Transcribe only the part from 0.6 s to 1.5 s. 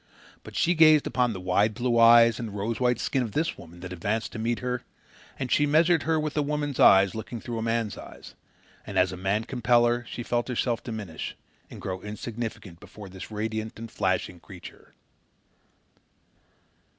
gazed upon the